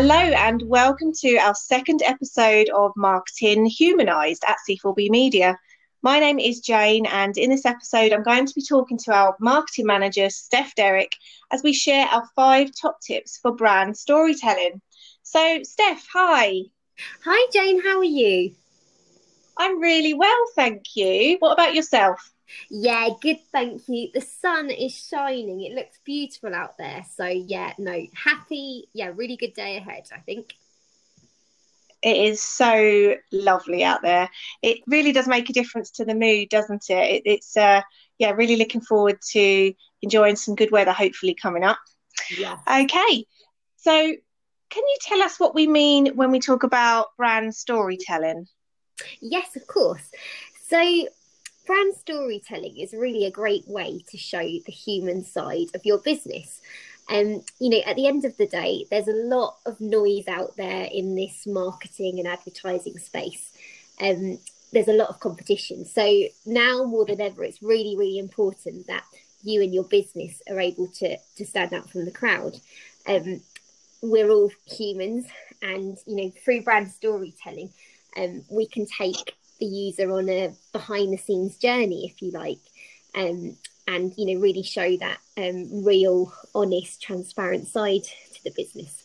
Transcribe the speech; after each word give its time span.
Hello, 0.00 0.14
and 0.14 0.62
welcome 0.62 1.12
to 1.12 1.38
our 1.38 1.56
second 1.56 2.02
episode 2.04 2.70
of 2.70 2.92
Marketing 2.96 3.66
Humanized 3.66 4.44
at 4.46 4.58
C4B 4.64 5.10
Media. 5.10 5.58
My 6.02 6.20
name 6.20 6.38
is 6.38 6.60
Jane, 6.60 7.04
and 7.06 7.36
in 7.36 7.50
this 7.50 7.66
episode, 7.66 8.12
I'm 8.12 8.22
going 8.22 8.46
to 8.46 8.54
be 8.54 8.62
talking 8.62 8.96
to 8.98 9.12
our 9.12 9.34
marketing 9.40 9.86
manager, 9.86 10.30
Steph 10.30 10.76
Derrick, 10.76 11.16
as 11.50 11.64
we 11.64 11.72
share 11.72 12.06
our 12.06 12.22
five 12.36 12.70
top 12.80 13.00
tips 13.00 13.40
for 13.42 13.56
brand 13.56 13.96
storytelling. 13.96 14.80
So, 15.24 15.64
Steph, 15.64 16.06
hi. 16.12 16.60
Hi, 17.24 17.50
Jane, 17.52 17.82
how 17.82 17.98
are 17.98 18.04
you? 18.04 18.54
I'm 19.56 19.80
really 19.80 20.14
well, 20.14 20.44
thank 20.54 20.94
you. 20.94 21.38
What 21.40 21.54
about 21.54 21.74
yourself? 21.74 22.20
Yeah, 22.70 23.08
good, 23.20 23.38
thank 23.52 23.88
you. 23.88 24.10
The 24.12 24.20
sun 24.20 24.70
is 24.70 24.94
shining. 24.94 25.62
It 25.62 25.72
looks 25.72 25.98
beautiful 26.04 26.54
out 26.54 26.78
there. 26.78 27.04
So, 27.14 27.26
yeah, 27.26 27.72
no, 27.78 28.06
happy, 28.14 28.88
yeah, 28.92 29.12
really 29.14 29.36
good 29.36 29.54
day 29.54 29.76
ahead, 29.76 30.04
I 30.14 30.18
think. 30.18 30.54
It 32.00 32.16
is 32.16 32.40
so 32.40 33.16
lovely 33.32 33.82
out 33.82 34.02
there. 34.02 34.30
It 34.62 34.78
really 34.86 35.12
does 35.12 35.26
make 35.26 35.50
a 35.50 35.52
difference 35.52 35.90
to 35.92 36.04
the 36.04 36.14
mood, 36.14 36.48
doesn't 36.48 36.84
it? 36.88 36.92
it 36.92 37.22
it's, 37.24 37.56
uh, 37.56 37.82
yeah, 38.18 38.30
really 38.30 38.56
looking 38.56 38.80
forward 38.80 39.20
to 39.32 39.72
enjoying 40.02 40.36
some 40.36 40.54
good 40.54 40.70
weather, 40.70 40.92
hopefully, 40.92 41.34
coming 41.34 41.64
up. 41.64 41.78
Yeah. 42.36 42.58
Okay. 42.68 43.24
So, 43.76 43.92
can 44.70 44.82
you 44.82 44.96
tell 45.00 45.22
us 45.22 45.40
what 45.40 45.54
we 45.54 45.66
mean 45.66 46.14
when 46.14 46.30
we 46.30 46.40
talk 46.40 46.62
about 46.62 47.16
brand 47.16 47.54
storytelling? 47.54 48.46
Yes, 49.20 49.56
of 49.56 49.66
course. 49.66 50.10
So, 50.66 51.08
brand 51.68 51.94
storytelling 51.94 52.78
is 52.78 52.94
really 52.94 53.26
a 53.26 53.30
great 53.30 53.68
way 53.68 54.02
to 54.08 54.16
show 54.16 54.40
the 54.40 54.72
human 54.72 55.22
side 55.22 55.66
of 55.74 55.84
your 55.84 55.98
business. 55.98 56.62
And 57.10 57.36
um, 57.36 57.42
you 57.60 57.68
know, 57.68 57.82
at 57.86 57.94
the 57.94 58.06
end 58.06 58.24
of 58.24 58.36
the 58.38 58.46
day, 58.46 58.86
there's 58.90 59.06
a 59.06 59.12
lot 59.12 59.58
of 59.66 59.80
noise 59.80 60.26
out 60.28 60.56
there 60.56 60.88
in 60.90 61.14
this 61.14 61.46
marketing 61.46 62.18
and 62.18 62.26
advertising 62.26 62.98
space. 62.98 63.52
Um, 64.00 64.38
there's 64.72 64.88
a 64.88 64.94
lot 64.96 65.10
of 65.10 65.20
competition. 65.20 65.84
So 65.84 66.24
now 66.46 66.84
more 66.84 67.04
than 67.04 67.20
ever, 67.20 67.44
it's 67.44 67.62
really, 67.62 67.96
really 67.96 68.18
important 68.18 68.86
that 68.86 69.04
you 69.42 69.62
and 69.62 69.72
your 69.72 69.84
business 69.84 70.40
are 70.50 70.60
able 70.60 70.88
to 70.98 71.16
to 71.36 71.46
stand 71.46 71.74
out 71.74 71.90
from 71.90 72.06
the 72.06 72.10
crowd. 72.10 72.56
Um, 73.06 73.42
we're 74.02 74.30
all 74.30 74.50
humans, 74.66 75.26
and 75.60 75.98
you 76.06 76.16
know, 76.16 76.32
through 76.42 76.62
brand 76.62 76.88
storytelling, 76.88 77.72
um, 78.16 78.44
we 78.50 78.66
can 78.66 78.86
take 78.86 79.34
the 79.58 79.66
user 79.66 80.10
on 80.12 80.28
a 80.28 80.52
behind 80.72 81.12
the 81.12 81.18
scenes 81.18 81.56
journey, 81.56 82.06
if 82.06 82.22
you 82.22 82.30
like, 82.30 82.58
um, 83.14 83.56
and 83.86 84.14
you 84.16 84.26
know 84.34 84.40
really 84.40 84.62
show 84.62 84.96
that 84.96 85.18
um, 85.36 85.84
real, 85.84 86.32
honest, 86.54 87.02
transparent 87.02 87.68
side 87.68 88.04
to 88.04 88.44
the 88.44 88.50
business. 88.50 89.04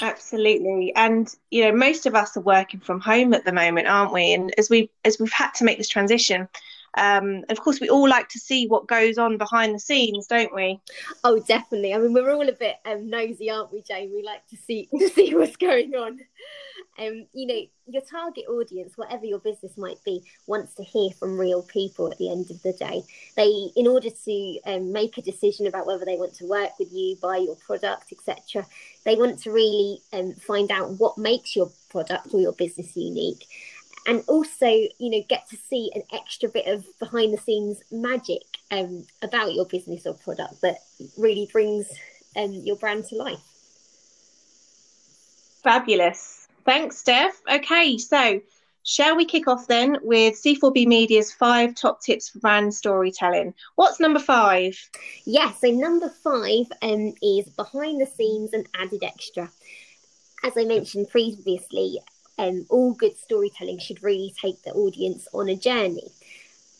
Absolutely, 0.00 0.92
and 0.96 1.34
you 1.50 1.64
know 1.64 1.72
most 1.72 2.06
of 2.06 2.14
us 2.14 2.36
are 2.36 2.40
working 2.40 2.80
from 2.80 3.00
home 3.00 3.34
at 3.34 3.44
the 3.44 3.52
moment, 3.52 3.88
aren't 3.88 4.12
we? 4.12 4.32
And 4.32 4.52
as 4.58 4.70
we 4.70 4.90
as 5.04 5.18
we've 5.18 5.32
had 5.32 5.52
to 5.54 5.64
make 5.64 5.78
this 5.78 5.88
transition, 5.88 6.48
um, 6.96 7.44
of 7.48 7.60
course, 7.60 7.80
we 7.80 7.88
all 7.88 8.08
like 8.08 8.28
to 8.30 8.38
see 8.38 8.66
what 8.66 8.86
goes 8.86 9.16
on 9.16 9.38
behind 9.38 9.74
the 9.74 9.80
scenes, 9.80 10.26
don't 10.26 10.54
we? 10.54 10.80
Oh, 11.24 11.40
definitely. 11.40 11.94
I 11.94 11.98
mean, 11.98 12.12
we're 12.12 12.32
all 12.32 12.48
a 12.48 12.52
bit 12.52 12.76
um, 12.84 13.08
nosy, 13.08 13.50
aren't 13.50 13.72
we, 13.72 13.82
Jane? 13.82 14.12
We 14.12 14.22
like 14.22 14.46
to 14.48 14.56
see 14.56 14.88
to 14.98 15.08
see 15.08 15.34
what's 15.34 15.56
going 15.56 15.94
on. 15.94 16.20
Um, 16.98 17.26
you 17.32 17.46
know, 17.46 17.60
your 17.86 18.02
target 18.02 18.44
audience, 18.48 18.92
whatever 18.96 19.24
your 19.24 19.38
business 19.38 19.78
might 19.78 20.02
be, 20.04 20.22
wants 20.46 20.74
to 20.74 20.82
hear 20.82 21.10
from 21.18 21.38
real 21.38 21.62
people 21.62 22.10
at 22.10 22.18
the 22.18 22.30
end 22.30 22.50
of 22.50 22.60
the 22.62 22.74
day. 22.74 23.02
They, 23.36 23.70
in 23.76 23.86
order 23.86 24.10
to 24.10 24.60
um, 24.66 24.92
make 24.92 25.16
a 25.16 25.22
decision 25.22 25.66
about 25.66 25.86
whether 25.86 26.04
they 26.04 26.16
want 26.16 26.34
to 26.34 26.46
work 26.46 26.78
with 26.78 26.92
you, 26.92 27.16
buy 27.16 27.38
your 27.38 27.56
product, 27.56 28.12
etc., 28.12 28.66
they 29.04 29.16
want 29.16 29.38
to 29.40 29.50
really 29.50 30.00
um, 30.12 30.34
find 30.34 30.70
out 30.70 30.98
what 30.98 31.16
makes 31.16 31.56
your 31.56 31.70
product 31.90 32.34
or 32.34 32.40
your 32.40 32.52
business 32.52 32.96
unique 32.96 33.46
and 34.06 34.22
also 34.26 34.66
you 34.66 35.10
know 35.10 35.22
get 35.28 35.48
to 35.48 35.56
see 35.56 35.90
an 35.94 36.02
extra 36.12 36.48
bit 36.48 36.66
of 36.66 36.84
behind 36.98 37.32
the 37.32 37.38
scenes 37.38 37.82
magic 37.90 38.42
um, 38.70 39.04
about 39.22 39.52
your 39.54 39.66
business 39.66 40.06
or 40.06 40.14
product 40.14 40.60
that 40.62 40.78
really 41.18 41.48
brings 41.52 41.86
um, 42.36 42.52
your 42.52 42.76
brand 42.76 43.04
to 43.04 43.16
life 43.16 43.40
fabulous 45.62 46.41
thanks 46.64 46.98
steph. 46.98 47.40
Okay 47.50 47.98
so 47.98 48.40
shall 48.84 49.16
we 49.16 49.24
kick 49.24 49.46
off 49.46 49.66
then 49.66 49.98
with 50.02 50.34
c4b 50.34 50.86
media's 50.86 51.32
five 51.32 51.74
top 51.74 52.00
tips 52.00 52.28
for 52.28 52.38
brand 52.40 52.74
storytelling? 52.74 53.54
What's 53.76 54.00
number 54.00 54.20
five? 54.20 54.78
Yeah 55.24 55.52
so 55.52 55.70
number 55.70 56.08
five 56.08 56.66
um, 56.82 57.14
is 57.22 57.48
behind 57.50 58.00
the 58.00 58.06
scenes 58.06 58.52
and 58.52 58.66
added 58.78 59.02
extra. 59.02 59.50
As 60.44 60.52
I 60.56 60.64
mentioned 60.64 61.08
previously, 61.08 62.00
um, 62.38 62.66
all 62.68 62.94
good 62.94 63.16
storytelling 63.16 63.78
should 63.78 64.02
really 64.02 64.34
take 64.40 64.62
the 64.62 64.72
audience 64.72 65.28
on 65.32 65.48
a 65.48 65.54
journey. 65.54 66.10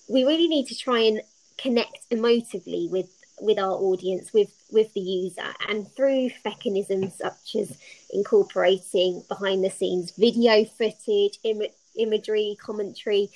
We 0.08 0.24
really 0.24 0.48
need 0.48 0.66
to 0.68 0.74
try 0.74 1.00
and 1.00 1.22
connect 1.58 2.10
emotively 2.10 2.90
with 2.90 3.08
with 3.42 3.58
our 3.58 3.72
audience, 3.72 4.32
with 4.32 4.52
with 4.70 4.92
the 4.94 5.00
user, 5.00 5.54
and 5.68 5.90
through 5.94 6.30
mechanisms 6.44 7.14
such 7.18 7.56
as 7.56 7.76
incorporating 8.10 9.22
behind 9.28 9.64
the 9.64 9.70
scenes 9.70 10.12
video 10.12 10.64
footage, 10.64 11.38
Im- 11.44 11.62
imagery, 11.96 12.56
commentary. 12.60 13.30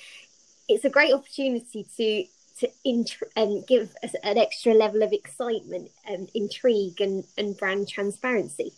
It's 0.69 0.85
a 0.85 0.89
great 0.89 1.13
opportunity 1.13 1.85
to 1.97 2.25
to 2.59 2.69
int- 2.83 3.67
give 3.67 3.93
an 4.23 4.37
extra 4.37 4.73
level 4.73 5.03
of 5.03 5.13
excitement, 5.13 5.91
and 6.07 6.29
intrigue, 6.33 6.99
and, 6.99 7.23
and 7.37 7.55
brand 7.57 7.87
transparency. 7.87 8.73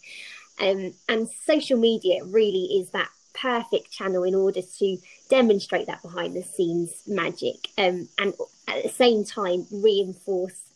Um, 0.60 0.94
and 1.08 1.30
social 1.46 1.80
media 1.80 2.24
really 2.26 2.82
is 2.82 2.90
that 2.90 3.10
perfect 3.34 3.92
channel 3.92 4.24
in 4.24 4.36
order 4.36 4.62
to 4.80 4.98
demonstrate 5.30 5.88
that 5.88 6.02
behind 6.02 6.36
the 6.36 6.44
scenes 6.44 7.04
magic 7.08 7.70
um, 7.78 8.10
and 8.18 8.34
at 8.68 8.84
the 8.84 8.90
same 8.90 9.24
time 9.24 9.66
reinforce 9.72 10.69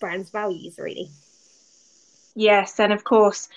brands' 0.00 0.30
values, 0.30 0.78
really. 0.78 1.10
Yes, 2.34 2.80
and 2.80 2.92
of 2.92 3.04
course, 3.04 3.48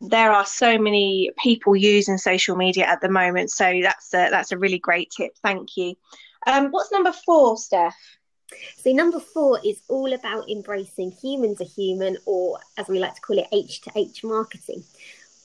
there 0.00 0.32
are 0.32 0.46
so 0.46 0.78
many 0.78 1.30
people 1.42 1.76
using 1.76 2.18
social 2.18 2.56
media 2.56 2.86
at 2.86 3.00
the 3.00 3.08
moment, 3.08 3.50
so 3.50 3.80
that's 3.82 4.12
a, 4.14 4.28
that's 4.30 4.52
a 4.52 4.58
really 4.58 4.78
great 4.78 5.10
tip. 5.10 5.36
Thank 5.42 5.76
you. 5.76 5.94
Um, 6.46 6.68
what's 6.70 6.90
number 6.90 7.12
four, 7.12 7.56
Steph? 7.56 7.96
So 8.78 8.90
number 8.92 9.20
four 9.20 9.60
is 9.64 9.80
all 9.88 10.12
about 10.12 10.50
embracing 10.50 11.12
human 11.12 11.54
to 11.56 11.64
human, 11.64 12.16
or 12.26 12.58
as 12.76 12.88
we 12.88 12.98
like 12.98 13.14
to 13.14 13.20
call 13.20 13.38
it, 13.38 13.46
H 13.52 13.82
to 13.82 13.92
H 13.94 14.24
marketing 14.24 14.82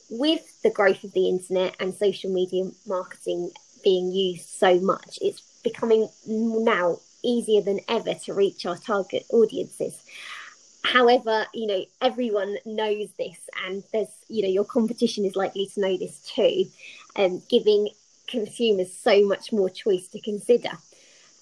with 0.09 0.61
the 0.61 0.69
growth 0.69 1.03
of 1.03 1.13
the 1.13 1.29
internet 1.29 1.75
and 1.79 1.93
social 1.93 2.31
media 2.31 2.65
marketing 2.85 3.51
being 3.83 4.11
used 4.11 4.49
so 4.49 4.79
much, 4.79 5.19
it's 5.21 5.41
becoming 5.63 6.09
now 6.27 6.99
easier 7.23 7.61
than 7.61 7.79
ever 7.87 8.13
to 8.13 8.33
reach 8.33 8.65
our 8.65 8.77
target 8.77 9.25
audiences. 9.31 9.95
However, 10.85 11.47
you 11.53 11.67
know, 11.67 11.85
everyone 12.01 12.57
knows 12.65 13.09
this, 13.17 13.39
and 13.65 13.83
there's, 13.91 14.07
you 14.27 14.43
know, 14.43 14.49
your 14.49 14.65
competition 14.65 15.25
is 15.25 15.35
likely 15.35 15.67
to 15.73 15.79
know 15.81 15.97
this 15.97 16.19
too, 16.35 16.65
and 17.15 17.33
um, 17.33 17.43
giving 17.49 17.89
consumers 18.27 18.93
so 18.93 19.25
much 19.25 19.51
more 19.51 19.69
choice 19.69 20.07
to 20.09 20.21
consider. 20.21 20.69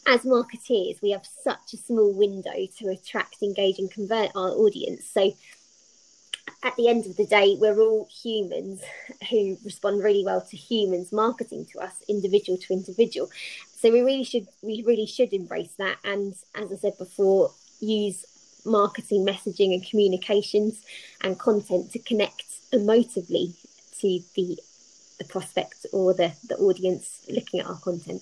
As 0.07 0.21
marketeers, 0.21 1.01
we 1.01 1.11
have 1.11 1.25
such 1.43 1.73
a 1.73 1.77
small 1.77 2.13
window 2.13 2.67
to 2.77 2.89
attract, 2.89 3.41
engage, 3.41 3.79
and 3.79 3.91
convert 3.91 4.31
our 4.35 4.49
audience. 4.51 5.05
So, 5.05 5.33
at 6.63 6.75
the 6.77 6.87
end 6.87 7.05
of 7.05 7.17
the 7.17 7.25
day, 7.25 7.57
we're 7.59 7.79
all 7.81 8.07
humans 8.23 8.81
who 9.29 9.57
respond 9.65 10.03
really 10.03 10.23
well 10.23 10.41
to 10.41 10.57
humans 10.57 11.11
marketing 11.11 11.65
to 11.73 11.79
us, 11.79 12.01
individual 12.07 12.57
to 12.57 12.73
individual. 12.73 13.29
So 13.77 13.91
we 13.91 14.01
really 14.01 14.23
should 14.23 14.47
we 14.61 14.83
really 14.87 15.05
should 15.05 15.33
embrace 15.33 15.73
that, 15.77 15.97
and 16.05 16.33
as 16.55 16.71
I 16.71 16.75
said 16.75 16.97
before, 16.97 17.51
use 17.81 18.25
marketing, 18.65 19.25
messaging, 19.25 19.73
and 19.73 19.85
communications 19.85 20.83
and 21.21 21.39
content 21.39 21.91
to 21.91 21.99
connect 21.99 22.43
emotively 22.71 23.53
to 23.99 24.19
the 24.35 24.57
the 25.19 25.25
prospect 25.25 25.85
or 25.93 26.13
the 26.13 26.33
the 26.47 26.57
audience 26.57 27.25
looking 27.29 27.59
at 27.59 27.67
our 27.67 27.77
content. 27.77 28.21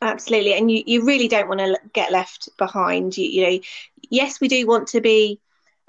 Absolutely, 0.00 0.54
and 0.54 0.70
you, 0.70 0.82
you 0.84 1.04
really 1.04 1.28
don't 1.28 1.48
want 1.48 1.60
to 1.60 1.78
get 1.92 2.10
left 2.10 2.48
behind. 2.58 3.16
You, 3.16 3.28
you 3.28 3.42
know, 3.42 3.60
yes, 4.10 4.40
we 4.40 4.48
do 4.48 4.66
want 4.66 4.88
to 4.88 5.00
be 5.00 5.40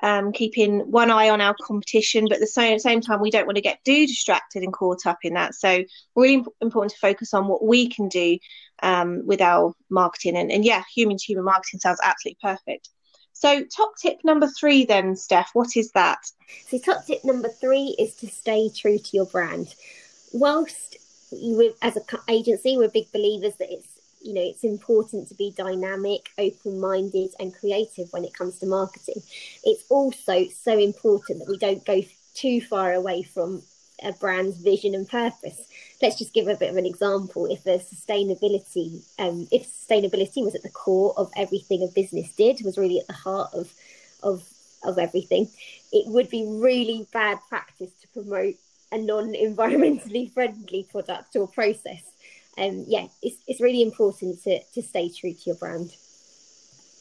um, 0.04 0.34
keeping 0.34 0.92
one 0.92 1.10
eye 1.10 1.30
on 1.30 1.42
our 1.42 1.56
competition, 1.64 2.26
but 2.26 2.34
at 2.34 2.40
the 2.40 2.48
same, 2.48 2.78
same 2.78 3.02
time, 3.02 3.22
we 3.22 3.32
don't 3.32 3.48
want 3.48 3.56
to 3.56 3.62
get 3.62 3.84
too 3.84 4.06
distracted 4.06 4.62
and 4.62 4.72
caught 4.72 5.08
up 5.08 5.20
in 5.24 5.34
that. 5.34 5.56
So, 5.56 5.84
really 6.16 6.46
important 6.62 6.92
to 6.92 7.00
focus 7.00 7.34
on 7.34 7.48
what 7.48 7.66
we 7.66 7.88
can 7.90 8.08
do 8.08 8.38
um, 8.82 9.26
with 9.26 9.42
our 9.42 9.74
marketing. 9.90 10.38
And, 10.38 10.52
and 10.52 10.66
yeah, 10.66 10.84
human 10.94 11.18
to 11.18 11.26
human 11.26 11.46
marketing 11.46 11.80
sounds 11.80 12.00
absolutely 12.04 12.38
perfect. 12.42 12.90
So, 13.34 13.64
top 13.64 13.94
tip 14.02 14.20
number 14.24 14.48
three, 14.48 14.86
then, 14.86 15.16
Steph, 15.16 15.50
what 15.54 15.76
is 15.76 15.92
that? 15.92 16.20
So, 16.68 16.78
top 16.78 17.06
tip 17.06 17.26
number 17.26 17.50
three 17.50 17.96
is 18.00 18.16
to 18.18 18.28
stay 18.28 18.70
true 18.70 18.98
to 18.98 19.10
your 19.12 19.26
brand. 19.26 19.74
Whilst 20.32 20.98
you, 21.32 21.74
as 21.82 21.98
an 21.98 22.04
agency, 22.30 22.78
we're 22.78 22.90
big 22.90 23.12
believers 23.12 23.56
that 23.58 23.72
it's 23.72 23.88
you 24.22 24.34
know 24.34 24.42
it's 24.42 24.64
important 24.64 25.28
to 25.28 25.36
be 25.36 25.54
dynamic 25.58 26.30
open-minded 26.38 27.32
and 27.40 27.54
creative 27.54 28.08
when 28.12 28.24
it 28.24 28.34
comes 28.34 28.58
to 28.58 28.66
marketing 28.66 29.22
it's 29.66 29.84
also 29.90 30.46
so 30.48 30.80
important 30.80 31.40
that 31.40 31.50
we 31.50 31.58
don't 31.58 31.86
go 31.86 32.02
too 32.34 32.62
far 32.62 32.94
away 32.94 33.22
from 33.22 33.62
a 34.02 34.12
brand's 34.14 34.58
vision 34.58 34.96
and 34.96 35.08
purpose 35.08 35.62
let's 36.02 36.18
just 36.18 36.34
give 36.34 36.48
a 36.48 36.56
bit 36.56 36.70
of 36.70 36.78
an 36.78 36.86
example 36.86 37.46
if 37.46 37.64
the 37.64 37.72
sustainability 37.72 39.04
um, 39.20 39.48
if 39.52 39.68
sustainability 39.68 40.44
was 40.44 40.56
at 40.56 40.64
the 40.64 40.70
core 40.70 41.14
of 41.18 41.32
everything 41.38 41.84
a 41.84 41.88
business 41.94 42.34
did 42.36 42.60
was 42.66 42.78
really 42.78 43.00
at 43.00 43.08
the 43.08 43.14
heart 43.14 43.54
of 43.54 43.74
of 44.24 44.44
of 44.84 44.98
everything 44.98 45.48
it 45.92 46.08
would 46.08 46.30
be 46.30 46.46
really 46.48 47.08
bad 47.14 47.38
practice 47.48 47.92
to 48.02 48.08
promote 48.10 48.56
a 48.92 48.98
non-environmentally 48.98 50.32
friendly 50.34 50.88
product 50.92 51.36
or 51.36 51.48
process 51.48 52.02
um, 52.58 52.86
yeah, 52.88 53.08
it's, 53.22 53.38
it's 53.48 53.62
really 53.62 53.82
important 53.82 54.44
to, 54.44 54.60
to 54.74 54.82
stay 54.82 55.10
true 55.10 55.34
to 55.34 55.42
your 55.46 55.56
brand. 55.56 55.96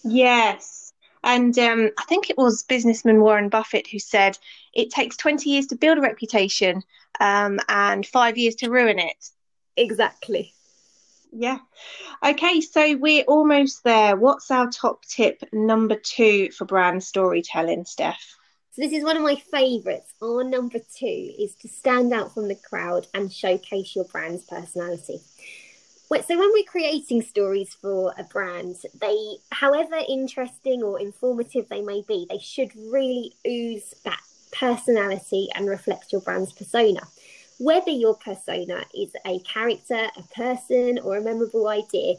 Yes. 0.04 0.81
And 1.24 1.56
um, 1.58 1.90
I 1.98 2.04
think 2.04 2.30
it 2.30 2.38
was 2.38 2.64
businessman 2.64 3.20
Warren 3.20 3.48
Buffett 3.48 3.86
who 3.86 3.98
said 3.98 4.38
it 4.74 4.90
takes 4.90 5.16
20 5.16 5.48
years 5.48 5.66
to 5.68 5.76
build 5.76 5.98
a 5.98 6.02
reputation 6.02 6.82
um, 7.20 7.60
and 7.68 8.04
five 8.06 8.36
years 8.36 8.56
to 8.56 8.70
ruin 8.70 8.98
it. 8.98 9.28
Exactly. 9.76 10.52
Yeah. 11.32 11.58
Okay, 12.22 12.60
so 12.60 12.96
we're 12.96 13.24
almost 13.24 13.84
there. 13.84 14.16
What's 14.16 14.50
our 14.50 14.68
top 14.70 15.04
tip 15.06 15.42
number 15.52 15.96
two 15.96 16.50
for 16.50 16.66
brand 16.66 17.02
storytelling, 17.02 17.86
Steph? 17.86 18.36
So 18.72 18.82
this 18.82 18.92
is 18.92 19.04
one 19.04 19.16
of 19.16 19.22
my 19.22 19.36
favourites. 19.36 20.12
Our 20.22 20.44
number 20.44 20.78
two 20.78 21.32
is 21.38 21.54
to 21.62 21.68
stand 21.68 22.12
out 22.12 22.34
from 22.34 22.48
the 22.48 22.54
crowd 22.54 23.06
and 23.14 23.32
showcase 23.32 23.94
your 23.96 24.04
brand's 24.06 24.44
personality. 24.44 25.20
So 26.20 26.38
when 26.38 26.50
we're 26.52 26.64
creating 26.64 27.22
stories 27.22 27.74
for 27.80 28.14
a 28.18 28.24
brand, 28.24 28.76
they, 29.00 29.36
however 29.50 29.96
interesting 30.06 30.82
or 30.82 31.00
informative 31.00 31.68
they 31.70 31.80
may 31.80 32.04
be, 32.06 32.26
they 32.28 32.38
should 32.38 32.70
really 32.76 33.32
ooze 33.46 33.94
that 34.04 34.20
personality 34.52 35.48
and 35.54 35.68
reflect 35.68 36.12
your 36.12 36.20
brand's 36.20 36.52
persona. 36.52 37.00
Whether 37.58 37.92
your 37.92 38.14
persona 38.16 38.84
is 38.94 39.12
a 39.26 39.38
character, 39.40 40.08
a 40.16 40.22
person, 40.34 40.98
or 40.98 41.16
a 41.16 41.22
memorable 41.22 41.68
idea, 41.68 42.16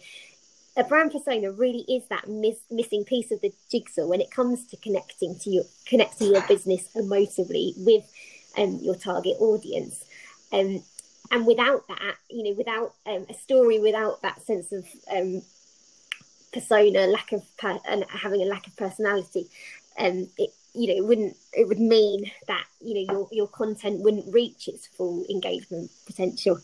a 0.76 0.84
brand 0.84 1.12
persona 1.12 1.52
really 1.52 1.86
is 1.88 2.04
that 2.10 2.28
miss, 2.28 2.58
missing 2.72 3.04
piece 3.04 3.32
of 3.32 3.42
the 3.42 3.54
jigsaw 3.70 4.08
when 4.08 4.22
it 4.22 4.32
comes 4.32 4.66
to 4.68 4.78
connecting 4.78 5.38
to 5.40 5.50
your 5.52 5.64
connecting 5.86 6.32
your 6.32 6.42
business 6.48 6.90
emotively 6.96 7.74
with 7.78 8.12
um, 8.58 8.80
your 8.82 8.96
target 8.96 9.36
audience. 9.40 10.04
Um, 10.52 10.84
and 11.32 11.46
without 11.48 11.88
that, 11.88 12.16
you 12.30 12.44
know, 12.44 12.54
without 12.54 12.94
um, 13.06 13.26
a 13.30 13.34
story, 13.34 13.80
without 13.80 14.22
that 14.22 14.42
sense 14.46 14.72
of 14.72 14.86
um, 15.12 15.42
persona, 16.52 17.08
lack 17.08 17.32
of 17.32 17.44
per- 17.58 17.80
and 17.88 18.06
having 18.10 18.42
a 18.42 18.46
lack 18.46 18.68
of 18.68 18.76
personality, 18.76 19.48
um, 19.98 20.28
it 20.38 20.54
you 20.74 20.88
know 20.88 20.96
it 20.96 21.08
wouldn't 21.08 21.38
it 21.54 21.68
would 21.68 21.80
mean 21.80 22.32
that 22.48 22.66
you 22.82 22.96
know 22.96 23.14
your 23.14 23.28
your 23.32 23.48
content 23.48 24.02
wouldn't 24.02 24.34
reach 24.34 24.68
its 24.68 24.88
full 24.88 25.26
engagement 25.30 25.92
potential. 26.06 26.60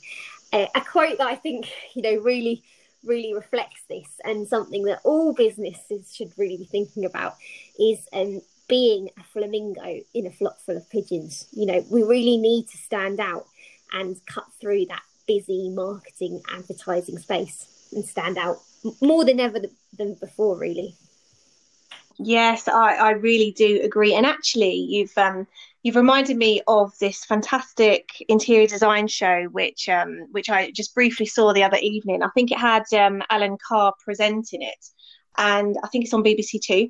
Uh, 0.51 0.65
a 0.75 0.81
quote 0.81 1.17
that 1.19 1.27
I 1.27 1.35
think 1.35 1.71
you 1.93 2.01
know 2.01 2.21
really 2.21 2.63
really 3.03 3.33
reflects 3.33 3.81
this 3.87 4.07
and 4.25 4.47
something 4.47 4.83
that 4.83 4.99
all 5.03 5.33
businesses 5.33 6.13
should 6.13 6.33
really 6.37 6.57
be 6.57 6.65
thinking 6.65 7.05
about 7.05 7.35
is 7.79 7.99
um, 8.11 8.41
being 8.67 9.09
a 9.17 9.23
flamingo 9.23 10.01
in 10.13 10.27
a 10.27 10.31
flock 10.31 10.59
full 10.59 10.75
of 10.75 10.89
pigeons. 10.89 11.47
You 11.51 11.65
know, 11.65 11.85
we 11.89 12.03
really 12.03 12.37
need 12.37 12.67
to 12.67 12.77
stand 12.77 13.19
out 13.19 13.47
and 13.91 14.17
cut 14.25 14.45
through 14.59 14.85
that 14.85 15.03
busy 15.27 15.69
marketing 15.69 16.41
advertising 16.51 17.17
space 17.17 17.87
and 17.93 18.03
stand 18.03 18.37
out 18.37 18.57
more 19.01 19.25
than 19.25 19.39
ever 19.39 19.59
than 19.97 20.15
before, 20.15 20.57
really. 20.57 20.95
Yes, 22.17 22.67
I, 22.67 22.95
I 22.95 23.11
really 23.11 23.51
do 23.51 23.81
agree. 23.81 24.13
And 24.13 24.25
actually, 24.25 24.73
you've 24.73 25.17
um, 25.17 25.47
you've 25.83 25.95
reminded 25.95 26.35
me 26.35 26.61
of 26.67 26.91
this 26.99 27.23
fantastic 27.23 28.09
interior 28.27 28.67
design 28.67 29.07
show, 29.07 29.45
which 29.51 29.87
um, 29.87 30.27
which 30.31 30.49
I 30.49 30.71
just 30.71 30.93
briefly 30.93 31.25
saw 31.25 31.53
the 31.53 31.63
other 31.63 31.77
evening. 31.81 32.21
I 32.21 32.29
think 32.35 32.51
it 32.51 32.57
had 32.57 32.83
um, 32.93 33.23
Alan 33.29 33.57
Carr 33.65 33.93
presenting 34.03 34.61
it, 34.61 34.85
and 35.37 35.77
I 35.81 35.87
think 35.87 36.03
it's 36.03 36.13
on 36.13 36.23
BBC 36.23 36.61
Two. 36.61 36.89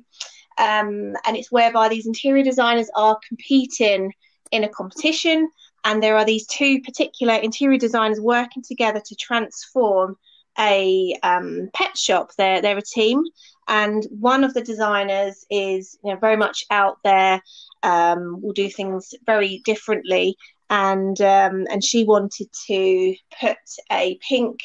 Um, 0.58 1.14
and 1.24 1.36
it's 1.36 1.52
whereby 1.52 1.88
these 1.88 2.06
interior 2.06 2.42
designers 2.42 2.90
are 2.96 3.18
competing 3.26 4.12
in 4.50 4.64
a 4.64 4.68
competition, 4.68 5.48
and 5.84 6.02
there 6.02 6.16
are 6.16 6.24
these 6.24 6.46
two 6.46 6.80
particular 6.82 7.34
interior 7.34 7.78
designers 7.78 8.20
working 8.20 8.62
together 8.62 9.00
to 9.04 9.14
transform 9.14 10.16
a 10.58 11.16
um, 11.22 11.70
pet 11.74 11.96
shop. 11.96 12.30
They're 12.36 12.60
they're 12.60 12.78
a 12.78 12.82
team, 12.82 13.22
and 13.68 14.04
one 14.10 14.44
of 14.44 14.54
the 14.54 14.62
designers 14.62 15.44
is 15.50 15.98
you 16.04 16.12
know 16.12 16.18
very 16.18 16.36
much 16.36 16.64
out 16.70 16.98
there 17.04 17.40
um, 17.82 18.40
will 18.42 18.52
do 18.52 18.68
things 18.68 19.14
very 19.26 19.62
differently. 19.64 20.36
And 20.68 21.20
um, 21.20 21.66
and 21.70 21.82
she 21.82 22.04
wanted 22.04 22.48
to 22.66 23.14
put 23.40 23.58
a 23.90 24.18
pink 24.28 24.60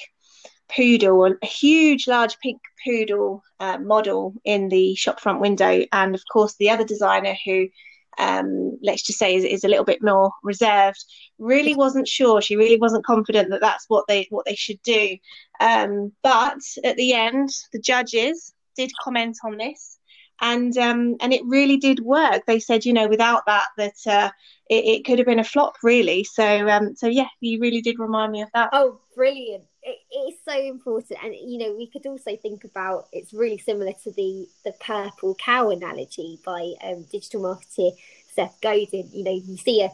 poodle 0.68 1.25
a 1.25 1.45
huge 1.45 2.07
large 2.07 2.39
pink 2.39 2.59
poodle 2.83 3.44
uh, 3.59 3.77
model 3.77 4.33
in 4.44 4.69
the 4.69 4.95
shop 4.95 5.19
front 5.19 5.39
window. 5.39 5.83
And 5.91 6.15
of 6.15 6.23
course 6.31 6.56
the 6.56 6.69
other 6.69 6.83
designer 6.83 7.35
who 7.45 7.68
um, 8.17 8.77
let's 8.81 9.03
just 9.03 9.19
say 9.19 9.35
is, 9.35 9.44
is 9.44 9.63
a 9.63 9.67
little 9.67 9.85
bit 9.85 10.01
more 10.01 10.31
reserved 10.44 11.03
really 11.38 11.75
wasn't 11.75 12.07
sure 12.07 12.41
she 12.41 12.56
really 12.56 12.77
wasn't 12.77 13.06
confident 13.06 13.50
that 13.50 13.62
that's 13.62 13.85
what 13.88 14.06
they 14.07 14.27
what 14.29 14.45
they 14.45 14.56
should 14.56 14.81
do 14.83 15.17
um, 15.59 16.12
but 16.23 16.59
at 16.83 16.95
the 16.97 17.13
end 17.13 17.50
the 17.73 17.79
judges 17.79 18.53
did 18.75 18.91
comment 19.01 19.38
on 19.44 19.57
this, 19.57 19.97
and 20.41 20.77
um, 20.77 21.15
and 21.21 21.33
it 21.33 21.41
really 21.45 21.77
did 21.77 22.00
work. 22.01 22.44
They 22.45 22.59
said, 22.59 22.85
you 22.85 22.94
know, 22.94 23.07
without 23.07 23.45
that, 23.47 23.67
that 23.77 23.95
uh, 24.06 24.29
it, 24.69 24.85
it, 24.85 25.06
could 25.06 25.18
have 25.18 25.25
been 25.25 25.39
a 25.39 25.44
flop, 25.44 25.75
really. 25.81 26.23
So 26.23 26.68
um, 26.68 26.95
so 26.95 27.07
yeah, 27.07 27.27
you 27.39 27.59
really 27.59 27.81
did 27.81 28.00
remind 28.00 28.31
me 28.31 28.41
of 28.41 28.50
that. 28.53 28.69
Oh, 28.73 29.00
brilliant! 29.15 29.65
It 29.81 29.97
is 30.15 30.35
so 30.47 30.59
important, 30.59 31.19
and 31.23 31.33
you 31.33 31.57
know, 31.57 31.75
we 31.75 31.88
could 31.88 32.06
also 32.06 32.35
think 32.35 32.63
about 32.63 33.07
it's 33.12 33.33
really 33.33 33.57
similar 33.57 33.94
to 34.03 34.12
the 34.12 34.47
the 34.63 34.73
purple 34.73 35.35
cow 35.35 35.69
analogy 35.69 36.39
by 36.45 36.73
um, 36.83 37.03
digital 37.12 37.41
marketer 37.41 37.91
Seth 38.33 38.59
Godin. 38.62 39.09
You 39.12 39.23
know, 39.23 39.31
you 39.31 39.57
see 39.57 39.81
a 39.81 39.89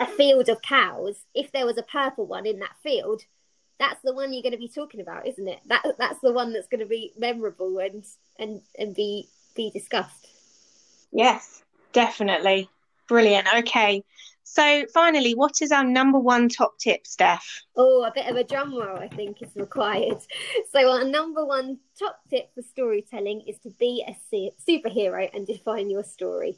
a 0.00 0.06
field 0.06 0.48
of 0.48 0.62
cows. 0.62 1.16
If 1.34 1.52
there 1.52 1.66
was 1.66 1.78
a 1.78 1.82
purple 1.82 2.26
one 2.26 2.46
in 2.46 2.58
that 2.60 2.76
field, 2.82 3.22
that's 3.78 4.00
the 4.02 4.14
one 4.14 4.32
you're 4.32 4.42
going 4.42 4.52
to 4.52 4.58
be 4.58 4.68
talking 4.68 5.00
about, 5.00 5.26
isn't 5.26 5.48
it? 5.48 5.60
That 5.66 5.82
that's 5.98 6.20
the 6.20 6.32
one 6.32 6.52
that's 6.52 6.68
going 6.68 6.80
to 6.80 6.86
be 6.86 7.12
memorable 7.18 7.78
and 7.78 8.04
and 8.38 8.60
and 8.78 8.94
be 8.94 9.28
be 9.54 9.70
discussed. 9.70 10.28
Yes, 11.12 11.62
definitely. 11.92 12.68
Brilliant. 13.08 13.46
Okay. 13.54 14.02
So 14.44 14.84
finally, 14.92 15.34
what 15.34 15.62
is 15.62 15.72
our 15.72 15.84
number 15.84 16.18
one 16.18 16.48
top 16.48 16.78
tip, 16.78 17.06
Steph? 17.06 17.62
Oh, 17.76 18.04
a 18.04 18.12
bit 18.14 18.28
of 18.28 18.36
a 18.36 18.44
drum 18.44 18.74
roll, 18.74 18.98
I 18.98 19.08
think, 19.08 19.42
is 19.42 19.50
required. 19.56 20.18
So 20.70 20.90
our 20.90 21.04
number 21.04 21.44
one 21.44 21.78
top 21.98 22.20
tip 22.30 22.54
for 22.54 22.62
storytelling 22.62 23.40
is 23.48 23.58
to 23.60 23.70
be 23.70 24.04
a 24.06 24.16
superhero 24.68 25.28
and 25.34 25.46
define 25.46 25.90
your 25.90 26.04
story. 26.04 26.56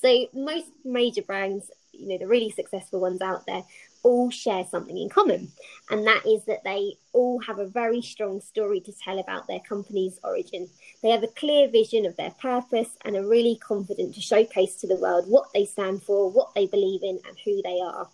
So 0.00 0.26
most 0.34 0.66
major 0.84 1.22
brands, 1.22 1.70
you 1.92 2.08
know, 2.08 2.18
the 2.18 2.26
really 2.26 2.50
successful 2.50 3.00
ones 3.00 3.22
out 3.22 3.46
there, 3.46 3.62
all 4.02 4.30
share 4.30 4.66
something 4.68 4.98
in 4.98 5.08
common, 5.08 5.48
and 5.90 6.04
that 6.06 6.26
is 6.26 6.44
that 6.46 6.64
they 6.64 6.94
all 7.12 7.38
have 7.40 7.60
a 7.60 7.66
very 7.66 8.02
strong 8.02 8.40
story 8.40 8.80
to 8.80 8.92
tell 8.92 9.20
about 9.20 9.46
their 9.46 9.60
company's 9.60 10.18
origin. 10.24 10.68
They 11.02 11.10
have 11.10 11.22
a 11.24 11.28
clear 11.28 11.68
vision 11.68 12.06
of 12.06 12.16
their 12.16 12.30
purpose 12.30 12.90
and 13.04 13.16
are 13.16 13.26
really 13.26 13.56
confident 13.56 14.14
to 14.14 14.20
showcase 14.20 14.76
to 14.76 14.86
the 14.86 14.96
world 14.96 15.24
what 15.28 15.52
they 15.52 15.64
stand 15.64 16.02
for, 16.02 16.30
what 16.30 16.54
they 16.54 16.66
believe 16.66 17.02
in, 17.02 17.18
and 17.26 17.36
who 17.44 17.60
they 17.62 17.80
are. 17.82 18.08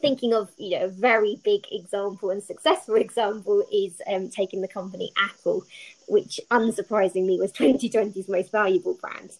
Thinking 0.00 0.32
of 0.32 0.50
you 0.56 0.78
know 0.78 0.86
a 0.86 0.88
very 0.88 1.38
big 1.44 1.66
example 1.70 2.30
and 2.30 2.42
successful 2.42 2.94
example 2.96 3.62
is 3.70 4.00
um, 4.06 4.30
taking 4.30 4.62
the 4.62 4.68
company 4.68 5.12
Apple, 5.18 5.64
which 6.08 6.40
unsurprisingly 6.50 7.38
was 7.38 7.52
2020's 7.58 8.28
most 8.28 8.50
valuable 8.50 8.94
brand. 8.94 9.30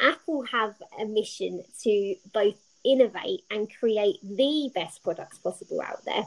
Apple 0.00 0.44
have 0.44 0.74
a 1.00 1.04
mission 1.04 1.62
to 1.82 2.14
both 2.32 2.54
innovate 2.84 3.40
and 3.50 3.72
create 3.78 4.18
the 4.22 4.70
best 4.74 5.02
products 5.02 5.38
possible 5.38 5.80
out 5.80 6.04
there 6.04 6.24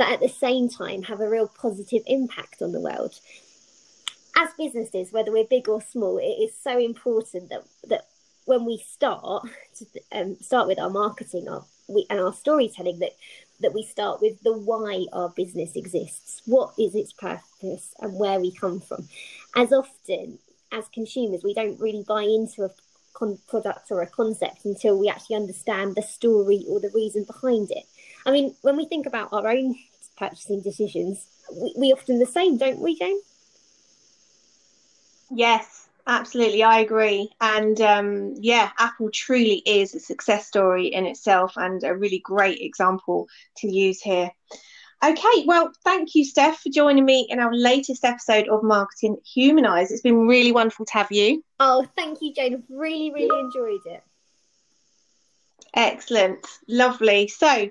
but 0.00 0.12
at 0.12 0.20
the 0.20 0.28
same 0.28 0.66
time 0.66 1.02
have 1.02 1.20
a 1.20 1.28
real 1.28 1.46
positive 1.46 2.02
impact 2.06 2.62
on 2.62 2.72
the 2.72 2.80
world. 2.80 3.20
As 4.36 4.48
businesses, 4.56 5.12
whether 5.12 5.32
we're 5.32 5.44
big 5.44 5.68
or 5.68 5.80
small, 5.80 6.18
it 6.18 6.22
is 6.24 6.52
so 6.62 6.78
important 6.78 7.50
that 7.50 7.64
that 7.88 8.06
when 8.44 8.64
we 8.64 8.78
start 8.78 9.46
to 9.76 9.86
um, 10.12 10.36
start 10.40 10.66
with 10.66 10.78
our 10.78 10.90
marketing 10.90 11.48
our, 11.48 11.64
we, 11.88 12.06
and 12.10 12.20
our 12.20 12.32
storytelling 12.32 12.98
that 13.00 13.12
that 13.60 13.74
we 13.74 13.82
start 13.82 14.22
with 14.22 14.42
the 14.42 14.52
why 14.52 15.04
our 15.12 15.28
business 15.30 15.76
exists, 15.76 16.42
what 16.46 16.72
is 16.78 16.94
its 16.94 17.12
purpose, 17.12 17.94
and 18.00 18.18
where 18.18 18.40
we 18.40 18.52
come 18.52 18.80
from. 18.80 19.06
As 19.54 19.72
often 19.72 20.38
as 20.72 20.88
consumers, 20.88 21.42
we 21.44 21.54
don't 21.54 21.78
really 21.78 22.04
buy 22.06 22.22
into 22.22 22.64
a 22.64 22.70
con- 23.12 23.38
product 23.48 23.90
or 23.90 24.00
a 24.00 24.06
concept 24.06 24.64
until 24.64 24.98
we 24.98 25.08
actually 25.08 25.36
understand 25.36 25.94
the 25.94 26.02
story 26.02 26.64
or 26.68 26.80
the 26.80 26.90
reason 26.94 27.24
behind 27.24 27.70
it. 27.70 27.84
I 28.24 28.30
mean, 28.30 28.54
when 28.62 28.76
we 28.76 28.86
think 28.86 29.06
about 29.06 29.32
our 29.32 29.48
own 29.48 29.76
purchasing 30.16 30.62
decisions, 30.62 31.26
we, 31.52 31.74
we 31.76 31.92
often 31.92 32.18
the 32.18 32.26
same, 32.26 32.56
don't 32.56 32.80
we, 32.80 32.98
Jane? 32.98 33.20
Yes, 35.30 35.88
absolutely. 36.06 36.62
I 36.62 36.80
agree. 36.80 37.30
And 37.40 37.80
um, 37.80 38.34
yeah, 38.40 38.70
Apple 38.78 39.10
truly 39.12 39.62
is 39.66 39.94
a 39.94 40.00
success 40.00 40.46
story 40.46 40.88
in 40.88 41.06
itself 41.06 41.52
and 41.56 41.82
a 41.84 41.96
really 41.96 42.20
great 42.24 42.58
example 42.60 43.26
to 43.58 43.68
use 43.68 44.00
here. 44.00 44.30
Okay, 45.02 45.44
well, 45.46 45.70
thank 45.84 46.14
you, 46.14 46.24
Steph, 46.24 46.60
for 46.60 46.68
joining 46.70 47.04
me 47.04 47.26
in 47.30 47.40
our 47.40 47.52
latest 47.54 48.04
episode 48.04 48.48
of 48.48 48.62
Marketing 48.62 49.16
Humanized. 49.34 49.92
It's 49.92 50.02
been 50.02 50.26
really 50.26 50.52
wonderful 50.52 50.84
to 50.86 50.92
have 50.94 51.10
you. 51.10 51.42
Oh, 51.60 51.86
thank 51.96 52.20
you, 52.22 52.32
Jane. 52.34 52.64
Really, 52.68 53.10
really 53.12 53.38
enjoyed 53.40 53.86
it. 53.86 54.02
Excellent. 55.74 56.46
Lovely. 56.68 57.28
So, 57.28 57.68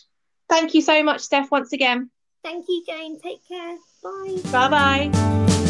Thank 0.48 0.74
you 0.74 0.80
so 0.80 1.02
much, 1.02 1.22
Steph, 1.22 1.50
once 1.50 1.72
again. 1.72 2.08
Thank 2.44 2.66
you, 2.68 2.84
Jane. 2.86 3.18
Take 3.20 3.40
care. 3.48 3.76
Bye. 4.00 4.38
Bye 4.52 5.10
bye. 5.10 5.60